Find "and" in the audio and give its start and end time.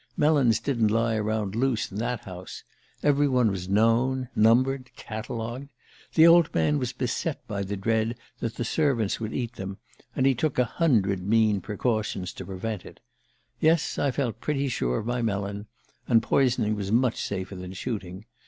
10.15-10.25, 16.07-16.23